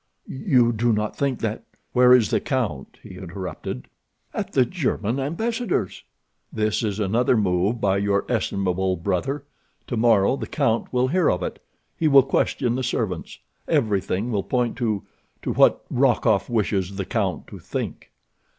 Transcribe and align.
You 0.27 0.71
do 0.73 0.91
not 0.91 1.15
think 1.15 1.41
that—" 1.41 1.63
"Where 1.93 2.11
is 2.11 2.31
the 2.31 2.39
count?" 2.39 2.97
he 3.03 3.17
interrupted. 3.19 3.87
"At 4.33 4.53
the 4.53 4.65
German 4.65 5.19
ambassador's." 5.19 6.05
"This 6.51 6.81
is 6.81 6.99
another 6.99 7.37
move 7.37 7.79
by 7.79 7.97
your 7.99 8.25
estimable 8.27 8.97
brother. 8.97 9.43
Tomorrow 9.85 10.37
the 10.37 10.47
count 10.47 10.91
will 10.91 11.09
hear 11.09 11.29
of 11.29 11.43
it. 11.43 11.61
He 11.95 12.07
will 12.07 12.23
question 12.23 12.73
the 12.73 12.81
servants. 12.83 13.37
Everything 13.67 14.31
will 14.31 14.41
point 14.41 14.75
to—to 14.75 15.53
what 15.53 15.85
Rokoff 15.91 16.49
wishes 16.49 16.95
the 16.95 17.05
count 17.05 17.45
to 17.45 17.59
think." 17.59 18.11